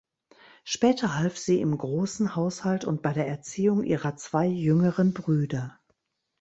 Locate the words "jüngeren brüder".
4.47-5.77